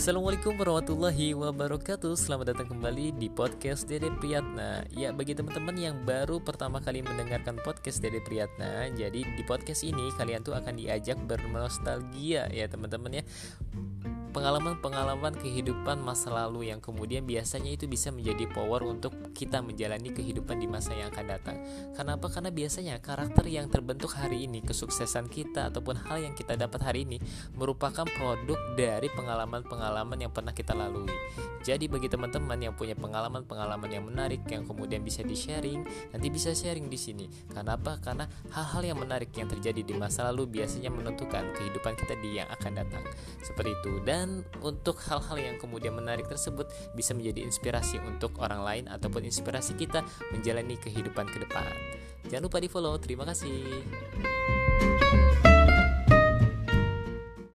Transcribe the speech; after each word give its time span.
Assalamualaikum 0.00 0.56
warahmatullahi 0.56 1.36
wabarakatuh. 1.36 2.16
Selamat 2.16 2.56
datang 2.56 2.72
kembali 2.72 3.20
di 3.20 3.28
podcast 3.28 3.84
Dede 3.84 4.08
Priyatna. 4.08 4.88
Ya 4.96 5.12
bagi 5.12 5.36
teman-teman 5.36 5.76
yang 5.76 5.92
baru 6.08 6.40
pertama 6.40 6.80
kali 6.80 7.04
mendengarkan 7.04 7.60
podcast 7.60 8.00
Dede 8.00 8.24
Priyatna 8.24 8.88
Jadi 8.96 9.28
di 9.28 9.44
podcast 9.44 9.84
ini 9.84 10.08
kalian 10.16 10.40
tuh 10.40 10.56
akan 10.56 10.80
diajak 10.80 11.20
bernostalgia 11.28 12.48
ya 12.48 12.64
teman-teman 12.64 13.20
ya 13.20 13.24
pengalaman-pengalaman 14.30 15.34
kehidupan 15.36 16.00
masa 16.00 16.30
lalu 16.30 16.70
yang 16.70 16.78
kemudian 16.78 17.26
biasanya 17.26 17.74
itu 17.74 17.90
bisa 17.90 18.14
menjadi 18.14 18.46
power 18.50 18.86
untuk 18.86 19.12
kita 19.34 19.60
menjalani 19.60 20.14
kehidupan 20.14 20.62
di 20.62 20.70
masa 20.70 20.94
yang 20.94 21.10
akan 21.10 21.26
datang. 21.26 21.56
Kenapa? 21.94 22.30
Karena 22.30 22.50
biasanya 22.54 22.94
karakter 23.02 23.44
yang 23.50 23.66
terbentuk 23.66 24.14
hari 24.14 24.46
ini, 24.46 24.62
kesuksesan 24.62 25.26
kita 25.26 25.68
ataupun 25.74 25.98
hal 26.06 26.22
yang 26.22 26.34
kita 26.38 26.54
dapat 26.54 26.80
hari 26.82 27.02
ini 27.06 27.18
merupakan 27.58 28.06
produk 28.06 28.58
dari 28.78 29.10
pengalaman-pengalaman 29.12 30.18
yang 30.18 30.32
pernah 30.32 30.54
kita 30.54 30.72
lalui. 30.72 31.10
Jadi 31.60 31.90
bagi 31.90 32.08
teman-teman 32.08 32.56
yang 32.56 32.72
punya 32.72 32.96
pengalaman-pengalaman 32.96 33.90
yang 33.92 34.04
menarik 34.08 34.46
yang 34.48 34.64
kemudian 34.64 35.04
bisa 35.04 35.20
di-sharing, 35.20 35.84
nanti 36.14 36.28
bisa 36.32 36.56
sharing 36.56 36.88
di 36.88 36.96
sini. 36.96 37.26
Kenapa? 37.52 38.00
Karena 38.00 38.24
hal-hal 38.54 38.94
yang 38.94 38.98
menarik 39.02 39.28
yang 39.36 39.50
terjadi 39.50 39.84
di 39.84 39.94
masa 39.98 40.24
lalu 40.32 40.60
biasanya 40.60 40.88
menentukan 40.88 41.52
kehidupan 41.56 41.92
kita 41.98 42.14
di 42.20 42.40
yang 42.40 42.48
akan 42.48 42.72
datang. 42.80 43.04
Seperti 43.44 43.72
itu. 43.76 43.92
Dan 44.04 44.19
dan 44.20 44.44
untuk 44.60 45.00
hal-hal 45.08 45.40
yang 45.40 45.56
kemudian 45.56 45.96
menarik 45.96 46.28
tersebut 46.28 46.68
bisa 46.92 47.16
menjadi 47.16 47.40
inspirasi 47.40 47.96
untuk 48.04 48.36
orang 48.44 48.60
lain 48.60 48.84
ataupun 48.92 49.24
inspirasi 49.24 49.72
kita 49.80 50.04
menjalani 50.28 50.76
kehidupan 50.76 51.24
ke 51.24 51.40
depan. 51.48 51.72
Jangan 52.28 52.44
lupa 52.44 52.60
di 52.60 52.68
follow. 52.68 53.00
Terima 53.00 53.24
kasih. 53.24 53.64